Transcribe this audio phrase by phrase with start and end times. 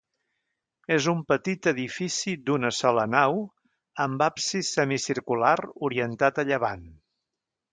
[0.93, 3.37] És un petit edifici d'una sola nau
[4.07, 5.55] amb absis semicircular
[5.91, 6.87] orientat a llevant.